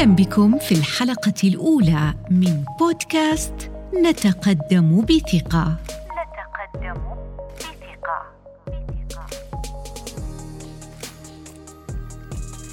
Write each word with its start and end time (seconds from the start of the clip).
أهلا 0.00 0.14
بكم 0.14 0.58
في 0.58 0.72
الحلقة 0.72 1.34
الأولى 1.44 2.14
من 2.30 2.64
بودكاست 2.78 3.70
نتقدم 3.94 5.00
بثقة. 5.00 5.76
نتقدم 6.20 7.00
بثقة. 7.58 8.26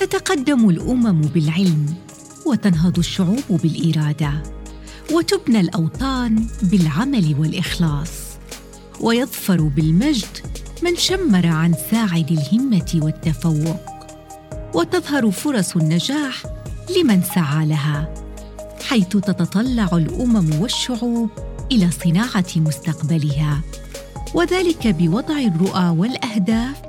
تتقدم 0.00 0.68
الأمم 0.68 1.20
بالعلم 1.20 1.94
وتنهض 2.46 2.98
الشعوب 2.98 3.44
بالإرادة 3.50 4.32
وتبنى 5.12 5.60
الأوطان 5.60 6.46
بالعمل 6.62 7.36
والإخلاص 7.38 8.38
ويظفر 9.00 9.62
بالمجد 9.62 10.46
من 10.82 10.96
شمر 10.96 11.46
عن 11.46 11.74
ساعد 11.90 12.30
الهمة 12.30 13.00
والتفوق 13.02 13.80
وتظهر 14.74 15.30
فرص 15.30 15.76
النجاح 15.76 16.59
لمن 16.96 17.22
سعى 17.22 17.66
لها 17.66 18.14
حيث 18.88 19.08
تتطلع 19.08 19.88
الأمم 19.92 20.60
والشعوب 20.60 21.30
إلى 21.72 21.90
صناعة 21.90 22.46
مستقبلها. 22.56 23.60
وذلك 24.34 24.86
بوضع 24.86 25.38
الرؤى 25.38 25.88
والأهداف 25.88 26.82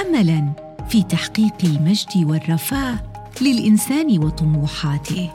املا 0.00 0.52
في 0.88 1.02
تحقيق 1.02 1.54
المجد 1.64 2.16
والرفاه 2.16 2.98
للإنسان 3.40 4.18
وطموحاته. 4.18 5.30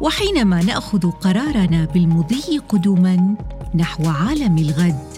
وحينما 0.00 0.62
نأخذ 0.62 1.10
قرارنا 1.10 1.84
بالمضي 1.84 2.58
قدما 2.68 3.34
نحو 3.74 4.08
عالم 4.08 4.58
الغد 4.58 5.08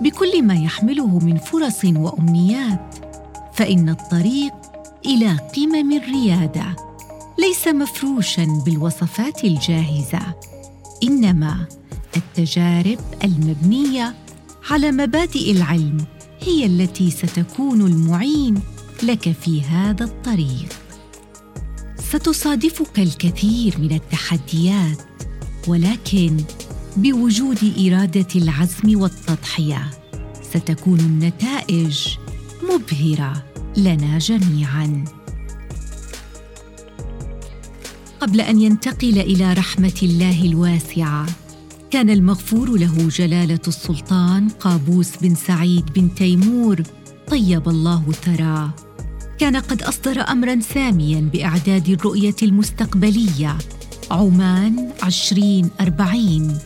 بكل 0.00 0.42
ما 0.42 0.54
يحمله 0.54 1.18
من 1.18 1.36
فرص 1.36 1.84
وأمنيات 1.84 2.94
فإن 3.54 3.88
الطريق 3.88 4.52
إلى 5.06 5.36
قمم 5.56 5.92
الريادة. 5.92 6.85
ليس 7.38 7.68
مفروشا 7.68 8.62
بالوصفات 8.66 9.44
الجاهزة 9.44 10.34
إنما 11.02 11.66
التجارب 12.16 12.98
المبنية 13.24 14.14
على 14.70 14.92
مبادئ 14.92 15.52
العلم 15.52 16.04
هي 16.40 16.66
التي 16.66 17.10
ستكون 17.10 17.80
المعين 17.80 18.60
لك 19.02 19.32
في 19.32 19.62
هذا 19.62 20.04
الطريق. 20.04 20.68
ستصادفك 21.98 22.98
الكثير 22.98 23.74
من 23.78 23.92
التحديات 23.92 25.02
ولكن 25.68 26.36
بوجود 26.96 27.74
إرادة 27.78 28.28
العزم 28.36 29.00
والتضحية 29.00 29.90
ستكون 30.42 31.00
النتائج 31.00 32.08
مبهرة 32.62 33.44
لنا 33.76 34.18
جميعا. 34.18 35.04
قبل 38.26 38.40
أن 38.40 38.60
ينتقل 38.60 39.18
إلى 39.18 39.52
رحمة 39.52 39.98
الله 40.02 40.44
الواسعة. 40.44 41.26
كان 41.90 42.10
المغفور 42.10 42.78
له 42.78 43.08
جلالة 43.08 43.60
السلطان 43.68 44.48
قابوس 44.48 45.16
بن 45.22 45.34
سعيد 45.34 45.84
بن 45.94 46.14
تيمور 46.14 46.82
طيب 47.30 47.68
الله 47.68 48.12
ثراه. 48.12 48.70
كان 49.38 49.56
قد 49.56 49.82
أصدر 49.82 50.20
امرا 50.20 50.60
ساميا 50.60 51.20
بإعداد 51.20 51.88
الرؤية 51.88 52.34
المستقبلية 52.42 53.58
عمان 54.10 54.90
عشرين 55.02 55.70
أربعين 55.80 56.58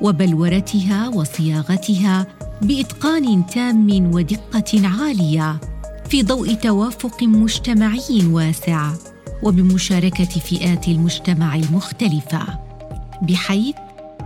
وبلورتها 0.00 1.08
وصياغتها 1.08 2.26
بإتقان 2.62 3.46
تام 3.46 4.14
ودقة 4.14 4.88
عالية 4.88 5.60
في 6.10 6.22
ضوء 6.22 6.54
توافق 6.54 7.22
مجتمعي 7.22 8.26
واسع. 8.26 8.92
وبمشاركة 9.42 10.24
فئات 10.24 10.88
المجتمع 10.88 11.56
المختلفة. 11.56 12.58
بحيث 13.22 13.74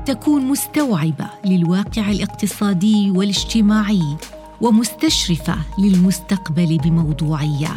تكون 0.07 0.43
مستوعبة 0.43 1.27
للواقع 1.45 2.11
الاقتصادي 2.11 3.11
والاجتماعي 3.11 4.17
ومستشرفة 4.61 5.57
للمستقبل 5.79 6.79
بموضوعية. 6.79 7.71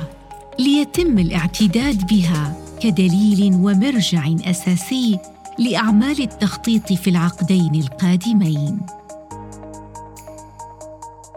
ليتم 0.59 1.19
الاعتداد 1.19 2.07
بها 2.07 2.57
كدليل 2.81 3.53
ومرجع 3.53 4.35
أساسي 4.49 5.19
لأعمال 5.59 6.21
التخطيط 6.21 6.93
في 6.93 7.09
العقدين 7.09 7.75
القادمين. 7.75 8.79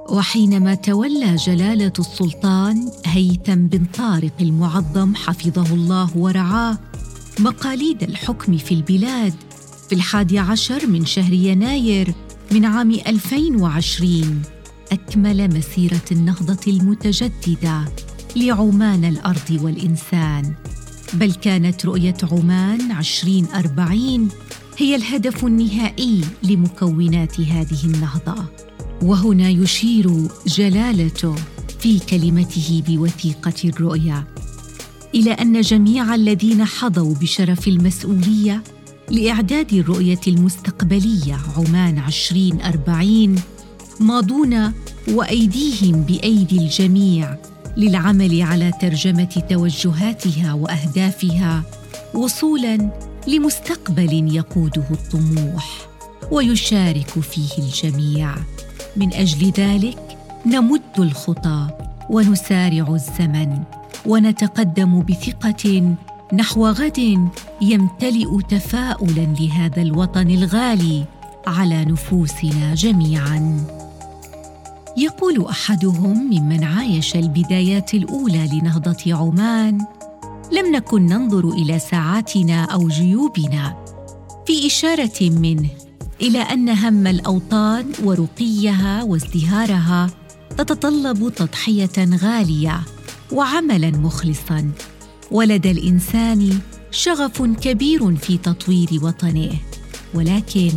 وحينما 0.08 0.74
تولى 0.74 1.36
جلالة 1.36 1.92
السلطان 1.98 2.90
هيثم 3.06 3.54
بن 3.54 3.84
طارق 3.84 4.32
المعظم 4.40 5.14
حفظه 5.14 5.74
الله 5.74 6.16
ورعاه 6.16 6.78
مقاليد 7.38 8.02
الحكم 8.02 8.56
في 8.56 8.74
البلاد 8.74 9.34
في 9.88 9.94
الحادي 9.94 10.38
عشر 10.38 10.86
من 10.86 11.06
شهر 11.06 11.32
يناير 11.32 12.14
من 12.52 12.64
عام 12.64 12.90
2020 12.90 14.42
أكمل 14.92 15.56
مسيرة 15.56 16.04
النهضة 16.12 16.60
المتجددة 16.66 17.84
لعمان 18.36 19.04
الأرض 19.04 19.58
والإنسان. 19.62 20.54
بل 21.12 21.32
كانت 21.32 21.86
رؤية 21.86 22.16
عمان 22.32 22.92
2040 22.92 24.28
هي 24.78 24.94
الهدف 24.96 25.44
النهائي 25.44 26.20
لمكونات 26.42 27.40
هذه 27.40 27.84
النهضة. 27.84 28.67
وهنا 29.02 29.48
يشير 29.48 30.28
جلالته 30.46 31.34
في 31.78 31.98
كلمته 31.98 32.82
بوثيقة 32.88 33.54
الرؤيا. 33.64 34.24
إلى 35.14 35.32
أن 35.32 35.60
جميع 35.60 36.14
الذين 36.14 36.64
حظوا 36.64 37.14
بشرف 37.14 37.68
المسؤولية 37.68 38.62
لإعداد 39.10 39.72
الرؤية 39.72 40.20
المستقبلية 40.26 41.38
عمان 41.56 41.98
2040 41.98 43.36
ماضون 44.00 44.72
وأيديهم 45.08 46.02
بأيدي 46.02 46.58
الجميع 46.58 47.36
للعمل 47.76 48.42
على 48.42 48.72
ترجمة 48.80 49.42
توجهاتها 49.50 50.52
وأهدافها 50.52 51.62
وصولا 52.14 52.90
لمستقبل 53.26 54.34
يقوده 54.36 54.84
الطموح 54.90 55.88
ويشارك 56.30 57.10
فيه 57.20 57.58
الجميع. 57.58 58.34
من 58.98 59.14
أجل 59.14 59.50
ذلك 59.50 60.18
نمد 60.46 60.98
الخطى 60.98 61.66
ونسارع 62.10 62.94
الزمن 62.94 63.62
ونتقدم 64.06 65.02
بثقة 65.02 65.94
نحو 66.32 66.66
غد 66.66 67.28
يمتلئ 67.62 68.40
تفاؤلا 68.48 69.26
لهذا 69.40 69.82
الوطن 69.82 70.30
الغالي 70.30 71.04
على 71.46 71.84
نفوسنا 71.84 72.74
جميعا. 72.74 73.66
يقول 74.96 75.46
أحدهم 75.46 76.30
ممن 76.30 76.64
عايش 76.64 77.16
البدايات 77.16 77.94
الأولى 77.94 78.48
لنهضة 78.52 79.14
عمان 79.14 79.78
لم 80.52 80.76
نكن 80.76 81.06
ننظر 81.06 81.48
إلى 81.48 81.78
ساعاتنا 81.78 82.64
أو 82.64 82.88
جيوبنا. 82.88 83.76
في 84.46 84.66
إشارة 84.66 85.20
منه 85.20 85.68
إلى 86.20 86.38
أن 86.38 86.68
هم 86.68 87.06
الأوطان 87.06 87.92
ورقيها 88.04 89.02
وازدهارها 89.02 90.10
تتطلب 90.58 91.32
تضحية 91.36 92.16
غالية 92.22 92.80
وعملا 93.32 93.90
مخلصا. 93.90 94.70
ولدى 95.30 95.70
الإنسان 95.70 96.58
شغف 96.90 97.42
كبير 97.42 98.16
في 98.16 98.38
تطوير 98.38 98.88
وطنه. 99.02 99.52
ولكن 100.14 100.72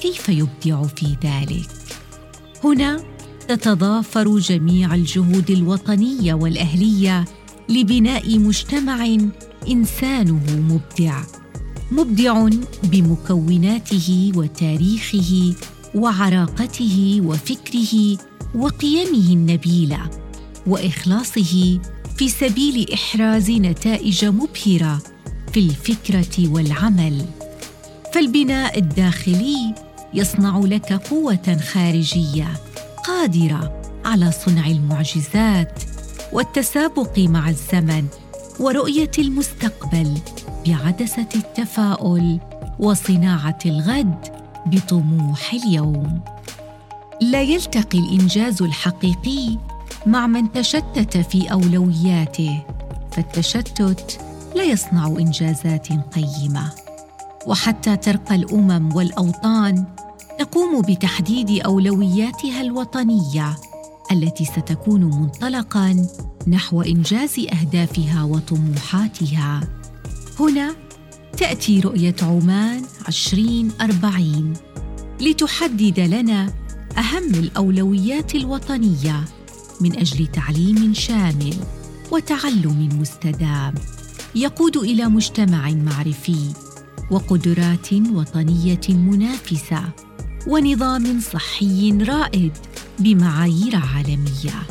كيف 0.00 0.28
يبدع 0.28 0.82
في 0.82 1.16
ذلك؟ 1.24 1.68
هنا 2.64 3.04
تتضافر 3.48 4.38
جميع 4.38 4.94
الجهود 4.94 5.50
الوطنية 5.50 6.34
والأهلية 6.34 7.24
لبناء 7.68 8.38
مجتمع 8.38 9.16
إنسانه 9.68 10.40
مبدع. 10.56 11.22
مبدع 11.92 12.48
بمكوناته 12.82 14.32
وتاريخه 14.36 15.54
وعراقته 15.94 17.20
وفكره 17.24 18.18
وقيمه 18.54 19.32
النبيلة 19.32 20.10
وإخلاصه 20.66 21.78
في 22.16 22.28
سبيل 22.28 22.92
إحراز 22.92 23.50
نتائج 23.50 24.24
مبهرة 24.24 25.02
في 25.52 25.60
الفكرة 25.60 26.52
والعمل. 26.52 27.24
فالبناء 28.14 28.78
الداخلي 28.78 29.74
يصنع 30.14 30.58
لك 30.58 30.92
قوة 30.92 31.56
خارجية 31.72 32.48
قادرة 33.06 33.82
على 34.04 34.32
صنع 34.32 34.66
المعجزات 34.66 35.82
والتسابق 36.32 37.18
مع 37.18 37.48
الزمن 37.48 38.06
ورؤية 38.60 39.10
المستقبل 39.18 40.18
بعدسة 40.66 41.28
التفاؤل 41.34 42.38
وصناعة 42.78 43.58
الغد 43.66 44.28
بطموح 44.66 45.52
اليوم. 45.52 46.20
لا 47.20 47.42
يلتقي 47.42 47.98
الإنجاز 47.98 48.62
الحقيقي 48.62 49.58
مع 50.06 50.26
من 50.26 50.52
تشتت 50.52 51.16
في 51.16 51.52
أولوياته 51.52 52.62
فالتشتت 53.12 54.20
لا 54.56 54.64
يصنع 54.64 55.06
إنجازات 55.06 55.88
قيمة. 55.92 56.72
وحتى 57.46 57.96
ترقى 57.96 58.34
الأمم 58.34 58.96
والأوطان 58.96 59.84
تقوم 60.38 60.82
بتحديد 60.82 61.60
أولوياتها 61.60 62.60
الوطنية 62.60 63.56
التي 64.12 64.44
ستكون 64.44 65.04
منطلقا 65.04 66.06
نحو 66.46 66.82
إنجاز 66.82 67.34
أهدافها 67.52 68.22
وطموحاتها. 68.24 69.60
هنا 70.40 70.74
تأتي 71.38 71.80
رؤية 71.80 72.16
عمان 72.22 72.82
2040 73.08 74.52
لتحدد 75.20 76.00
لنا 76.00 76.52
أهم 76.98 77.34
الأولويات 77.34 78.34
الوطنية 78.34 79.24
من 79.80 79.98
أجل 79.98 80.26
تعليم 80.26 80.94
شامل 80.94 81.54
وتعلم 82.10 82.88
مستدام 83.00 83.74
يقود 84.34 84.76
إلى 84.76 85.04
مجتمع 85.08 85.70
معرفي 85.70 86.52
وقدرات 87.10 87.92
وطنية 87.92 88.80
منافسة 88.88 89.82
ونظام 90.46 91.20
صحي 91.20 91.92
رائد 91.92 92.52
بمعايير 92.98 93.76
عالمية 93.76 94.62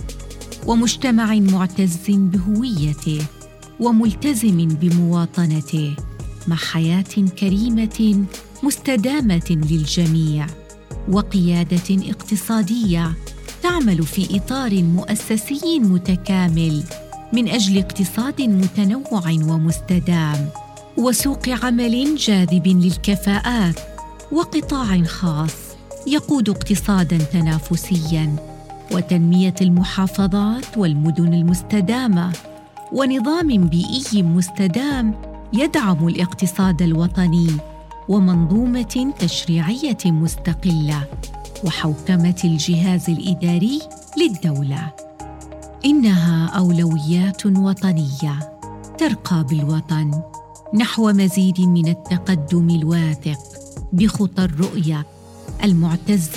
ومجتمع 0.68 1.36
معتز 1.36 1.98
بهويته 2.08 3.22
وملتزم 3.81 4.68
بمواطنته 4.68 5.95
مع 6.48 6.56
حياة 6.56 7.30
كريمة 7.39 8.25
مستدامة 8.63 9.66
للجميع 9.69 10.48
وقيادة 11.12 12.10
اقتصادية 12.10 13.13
تعمل 13.63 14.04
في 14.04 14.38
إطار 14.38 14.83
مؤسسي 14.83 15.80
متكامل 15.80 16.83
من 17.33 17.48
أجل 17.48 17.78
اقتصاد 17.78 18.42
متنوع 18.42 19.31
ومستدام 19.31 20.50
وسوق 20.98 21.50
عمل 21.50 22.16
جاذب 22.16 22.68
للكفاءات 22.68 23.80
وقطاع 24.31 25.04
خاص 25.04 25.56
يقود 26.07 26.50
اقتصادا 26.50 27.18
تنافسيا 27.18 28.36
وتنمية 28.92 29.56
المحافظات 29.62 30.77
والمدن 30.77 31.34
المستدامة 31.34 32.34
ونظام 32.91 33.47
بيئي 33.47 34.23
مستدام 34.23 35.21
يدعم 35.53 36.07
الاقتصاد 36.07 36.81
الوطني 36.81 37.47
ومنظومة 38.09 39.13
تشريعية 39.19 39.97
مستقلة 40.05 41.07
وحوكمة 41.63 42.35
الجهاز 42.43 43.09
الإداري 43.09 43.79
للدولة. 44.17 44.93
إنها 45.85 46.47
أولويات 46.47 47.45
وطنية 47.45 48.57
ترقى 48.97 49.45
بالوطن 49.49 50.21
نحو 50.75 51.11
مزيد 51.11 51.61
من 51.61 51.88
التقدم 51.88 52.69
الواثق 52.69 53.39
بخطى 53.93 54.43
الرؤية 54.43 55.05
المعتز 55.63 56.29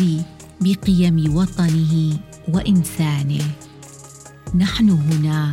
بقيم 0.60 1.36
وطنه 1.36 2.16
وإنسانه. 2.48 3.44
نحن 4.54 4.90
هنا 4.90 5.52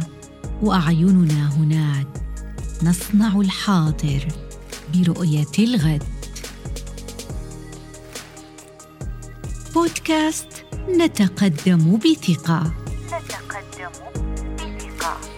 وأعيننا 0.62 1.56
هناك. 1.56 2.08
نصنع 2.84 3.40
الحاضر 3.40 4.28
برؤية 4.94 5.52
الغد. 5.60 6.04
بودكاست 9.74 10.66
نتقدم 10.90 11.98
بثقة. 11.98 12.74
نتقدم 13.08 13.92
بثقة. 14.56 15.31